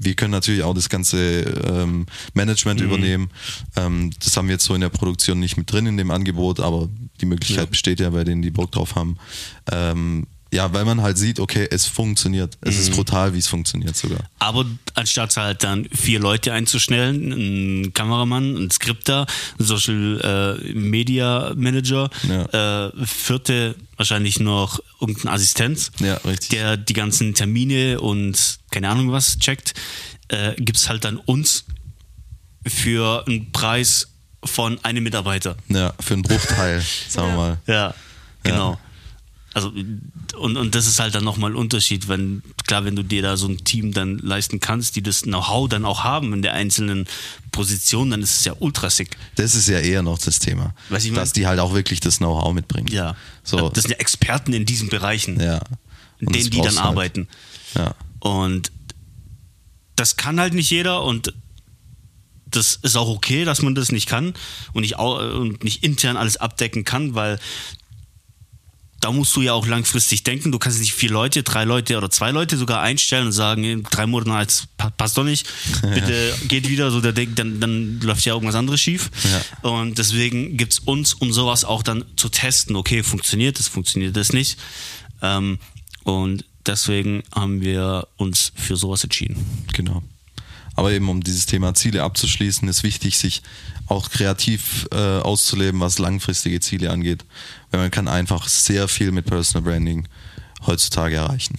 [0.00, 3.30] Wir können natürlich auch das ganze ähm, Management übernehmen.
[3.76, 6.58] Ähm, das haben wir jetzt so in der Produktion nicht mit drin in dem Angebot,
[6.58, 6.88] aber
[7.20, 9.18] die Möglichkeit besteht ja bei denen, die Bock drauf haben.
[9.70, 12.58] Ähm, ja, weil man halt sieht, okay, es funktioniert.
[12.60, 14.20] Es ist brutal, wie es funktioniert sogar.
[14.38, 19.26] Aber anstatt halt dann vier Leute einzustellen, einen Kameramann, einen Skripter,
[19.58, 27.32] einen Social äh, Media Manager, äh, vierte wahrscheinlich noch irgendein Assistent, Ja, der die ganzen
[27.32, 29.72] Termine und keine Ahnung was checkt,
[30.28, 31.64] äh, gibt es halt dann uns
[32.66, 34.08] für einen Preis
[34.44, 35.56] von einem Mitarbeiter.
[35.68, 37.58] Ja, für einen Bruchteil, sagen wir mal.
[37.66, 37.94] Ja,
[38.42, 38.78] genau.
[39.54, 39.70] Also,
[40.38, 43.36] und, und das ist halt dann nochmal ein Unterschied, wenn, klar, wenn du dir da
[43.36, 47.06] so ein Team dann leisten kannst, die das Know-how dann auch haben in der einzelnen
[47.50, 49.16] Position, dann ist es ja ultra sick.
[49.36, 50.74] Das ist ja eher noch das Thema.
[50.88, 52.88] Weiß ich mein- dass die halt auch wirklich das Know-how mitbringen.
[52.88, 53.14] Ja.
[53.44, 55.60] So, Das sind ja Experten in diesen Bereichen, ja.
[56.18, 56.78] in denen die dann halt.
[56.86, 57.28] arbeiten.
[57.74, 57.94] Ja.
[58.20, 58.72] Und
[59.96, 61.34] das kann halt nicht jeder und
[62.46, 64.34] das ist auch okay, dass man das nicht kann
[64.72, 67.38] und nicht, und nicht intern alles abdecken kann, weil
[69.02, 70.52] da musst du ja auch langfristig denken.
[70.52, 73.82] Du kannst nicht vier Leute, drei Leute oder zwei Leute sogar einstellen und sagen, in
[73.82, 75.46] drei Monaten na, jetzt pa- passt doch nicht,
[75.82, 79.10] bitte geht wieder, so der denkt, dann, dann läuft ja irgendwas anderes schief.
[79.62, 84.16] Und deswegen gibt es uns, um sowas auch dann zu testen, okay, funktioniert das, funktioniert
[84.16, 84.56] das nicht.
[85.20, 85.58] Ähm,
[86.04, 89.36] und deswegen haben wir uns für sowas entschieden.
[89.72, 90.02] Genau.
[90.74, 93.42] Aber eben um dieses Thema Ziele abzuschließen, ist wichtig, sich
[93.92, 97.24] auch kreativ äh, auszuleben, was langfristige Ziele angeht.
[97.70, 100.08] Weil man kann einfach sehr viel mit Personal Branding
[100.66, 101.58] heutzutage erreichen.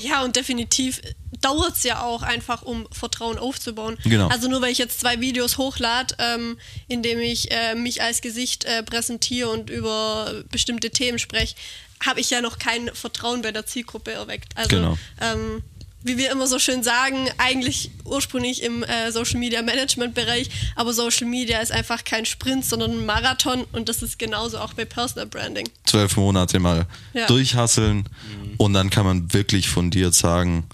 [0.00, 1.00] Ja, und definitiv
[1.40, 3.96] dauert es ja auch einfach, um Vertrauen aufzubauen.
[4.02, 4.26] Genau.
[4.28, 6.58] Also nur weil ich jetzt zwei Videos hochlade, ähm,
[6.88, 11.54] in dem ich äh, mich als Gesicht äh, präsentiere und über bestimmte Themen spreche,
[12.04, 14.56] habe ich ja noch kein Vertrauen bei der Zielgruppe erweckt.
[14.56, 14.98] Also Genau.
[15.20, 15.62] ähm,
[16.06, 20.92] wie wir immer so schön sagen, eigentlich ursprünglich im äh, Social Media Management Bereich, aber
[20.92, 24.84] Social Media ist einfach kein Sprint, sondern ein Marathon und das ist genauso auch bei
[24.84, 25.68] Personal Branding.
[25.84, 27.26] Zwölf Monate mal Ja.
[27.26, 28.08] durchhasseln
[28.56, 30.64] und dann kann man wirklich fundiert sagen,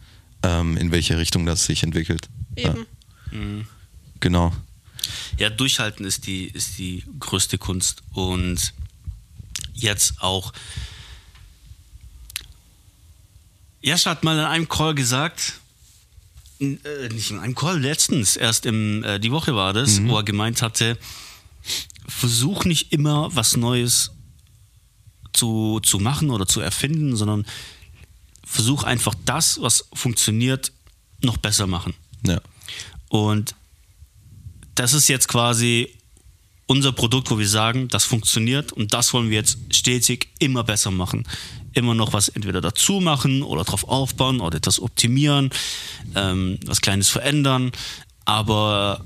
[0.42, 2.28] ähm, in welche Richtung das sich entwickelt.
[2.56, 2.86] Eben.
[4.20, 4.52] Genau.
[5.38, 8.02] Ja, durchhalten ist die, ist die größte Kunst.
[8.12, 8.72] Und
[9.74, 10.52] jetzt auch.
[13.82, 15.60] Jascha hat mal in einem Call gesagt,
[16.60, 20.22] äh, nicht in einem Call, letztens, erst im, äh, die Woche war das, wo er
[20.22, 20.96] gemeint hatte,
[22.06, 24.12] versuch nicht immer was Neues
[25.32, 27.46] zu, zu machen oder zu erfinden, sondern
[28.44, 30.72] versuch einfach das, was funktioniert,
[31.22, 31.94] noch besser machen.
[32.26, 32.40] Ja.
[33.08, 33.54] Und
[34.74, 35.94] das ist jetzt quasi
[36.66, 40.90] unser Produkt, wo wir sagen, das funktioniert und das wollen wir jetzt stetig immer besser
[40.90, 41.24] machen.
[41.74, 45.50] Immer noch was entweder dazu machen oder drauf aufbauen oder etwas optimieren,
[46.14, 47.72] ähm, was Kleines verändern.
[48.24, 49.04] Aber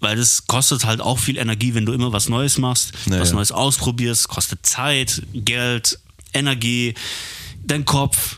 [0.00, 3.32] weil das kostet halt auch viel Energie, wenn du immer was Neues machst, Ja, was.
[3.32, 5.98] Neues ausprobierst, kostet Zeit, Geld,
[6.32, 6.94] Energie,
[7.64, 8.36] dein Kopf.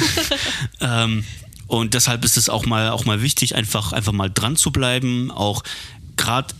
[0.80, 1.24] ähm,
[1.66, 5.30] und deshalb ist es auch mal, auch mal wichtig, einfach, einfach mal dran zu bleiben.
[5.30, 5.62] Auch
[6.16, 6.54] gerade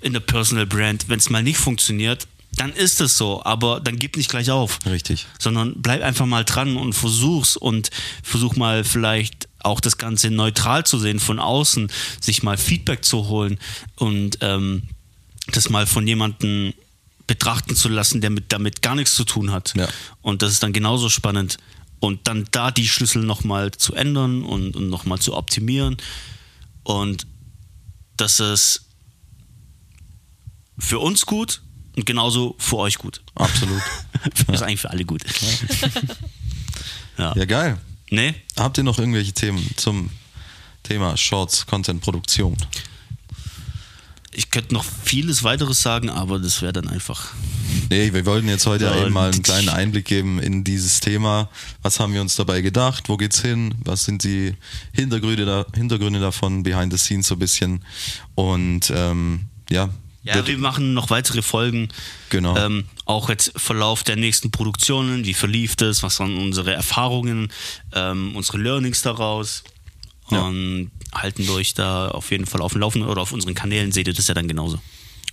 [0.00, 3.98] in der Personal Brand, wenn es mal nicht funktioniert, dann ist es so, aber dann
[3.98, 4.78] gib nicht gleich auf.
[4.86, 5.26] Richtig.
[5.38, 7.90] Sondern bleib einfach mal dran und versuch's und
[8.22, 13.28] versuch mal vielleicht auch das Ganze neutral zu sehen von außen, sich mal Feedback zu
[13.28, 13.58] holen
[13.96, 14.82] und ähm,
[15.52, 16.74] das mal von jemandem
[17.26, 19.74] betrachten zu lassen, der mit, damit gar nichts zu tun hat.
[19.76, 19.88] Ja.
[20.20, 21.58] Und das ist dann genauso spannend.
[22.00, 25.98] Und dann da die Schlüssel nochmal zu ändern und, und nochmal zu optimieren.
[26.82, 27.26] Und
[28.16, 28.89] das ist
[30.80, 31.62] für uns gut
[31.96, 33.20] und genauso für euch gut.
[33.34, 33.82] Absolut.
[34.46, 35.22] Das ist eigentlich für alle gut.
[37.16, 37.34] ja.
[37.34, 37.78] Ja, geil.
[38.10, 38.34] Nee?
[38.58, 40.10] Habt ihr noch irgendwelche Themen zum
[40.82, 42.54] Thema Shorts, Content, Produktion?
[44.32, 47.32] Ich könnte noch vieles weiteres sagen, aber das wäre dann einfach.
[47.88, 51.48] Nee, wir wollten jetzt heute Ja, eben mal einen kleinen Einblick geben in dieses Thema.
[51.82, 53.08] Was haben wir uns dabei gedacht?
[53.08, 53.74] Wo geht's hin?
[53.84, 54.54] Was sind die
[54.92, 57.84] Hintergründe, da, Hintergründe davon, behind the scenes so ein bisschen?
[58.34, 59.88] Und ähm, ja,
[60.22, 61.88] Ja, wir machen noch weitere Folgen.
[62.28, 62.56] Genau.
[62.56, 65.24] Ähm, auch jetzt Verlauf der nächsten Produktionen.
[65.24, 66.02] Wie verlief das?
[66.02, 67.50] Was waren unsere Erfahrungen?
[67.94, 69.64] Ähm, unsere Learnings daraus?
[70.30, 70.42] Ja.
[70.42, 74.08] Und halten euch da auf jeden Fall auf dem Laufenden oder auf unseren Kanälen seht
[74.08, 74.78] ihr das ja dann genauso.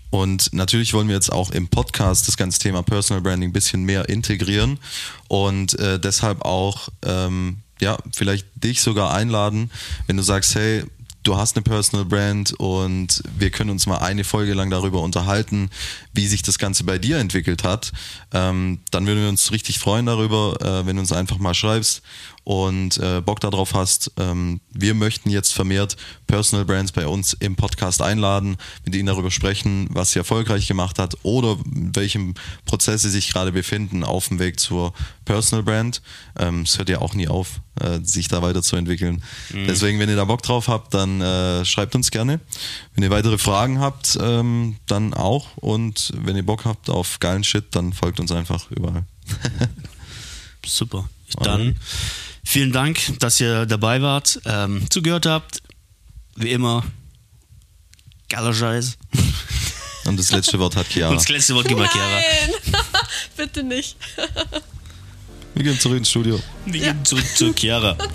[0.09, 3.83] Und natürlich wollen wir jetzt auch im Podcast das ganze Thema Personal Branding ein bisschen
[3.83, 4.79] mehr integrieren
[5.27, 9.69] und äh, deshalb auch, ähm, ja, vielleicht dich sogar einladen,
[10.07, 10.85] wenn du sagst, hey,
[11.23, 15.69] du hast eine Personal Brand und wir können uns mal eine Folge lang darüber unterhalten,
[16.13, 17.91] wie sich das Ganze bei dir entwickelt hat,
[18.33, 22.01] ähm, dann würden wir uns richtig freuen darüber, äh, wenn du uns einfach mal schreibst
[22.47, 24.09] und äh, Bock darauf hast.
[24.15, 28.55] Ähm, wir möchten jetzt vermehrt Personal Brands bei uns im Podcast einladen,
[28.85, 33.33] mit ihnen darüber sprechen, was sie erfolgreich gemacht hat oder in welchem Prozess sie sich
[33.33, 34.93] gerade befinden auf dem Weg zur
[35.25, 36.01] Personal Brand.
[36.39, 39.23] Ähm, Es hört ja auch nie auf, äh, sich da weiterzuentwickeln.
[39.67, 42.39] Deswegen, wenn ihr da Bock drauf habt, dann äh, schreibt uns gerne.
[42.95, 45.57] Wenn ihr weitere Fragen habt, ähm, dann auch.
[45.57, 49.03] Und wenn ihr Bock habt auf geilen Shit, dann folgt uns einfach überall.
[50.65, 51.09] Super.
[51.41, 51.75] Dann
[52.47, 55.61] vielen Dank, dass ihr dabei wart, ähm, zugehört habt.
[56.35, 56.83] Wie immer,
[58.29, 58.97] geiler Scheiß.
[60.05, 61.11] Und das letzte Wort hat Chiara.
[61.11, 62.09] Und das letzte Wort gibt mal Chiara.
[62.09, 62.73] Nein,
[63.37, 63.97] bitte nicht.
[65.53, 66.39] Wir gehen zurück ins Studio.
[66.65, 67.97] Wir gehen zurück zu Chiara.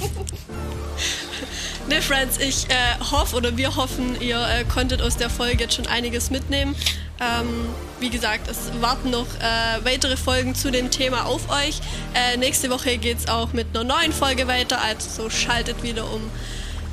[1.92, 2.74] Ne, Friends, ich äh,
[3.10, 6.74] hoffe oder wir hoffen, ihr äh, konntet aus der Folge jetzt schon einiges mitnehmen.
[7.20, 7.66] Ähm,
[8.00, 11.80] wie gesagt, es warten noch äh, weitere Folgen zu dem Thema auf euch.
[12.14, 16.22] Äh, nächste Woche geht es auch mit einer neuen Folge weiter, also schaltet wieder um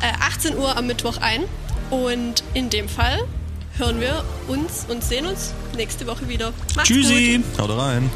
[0.01, 1.45] äh, 18 Uhr am Mittwoch ein.
[1.91, 3.19] Und in dem Fall
[3.77, 6.51] hören wir uns und sehen uns nächste Woche wieder.
[6.75, 7.41] Macht's Tschüssi.
[7.53, 7.61] gut.
[7.61, 8.11] Haut rein.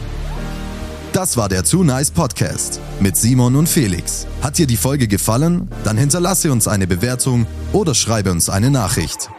[1.13, 4.26] Das war der Too Nice Podcast mit Simon und Felix.
[4.41, 5.70] Hat dir die Folge gefallen?
[5.84, 9.30] Dann hinterlasse uns eine Bewertung oder schreibe uns eine Nachricht.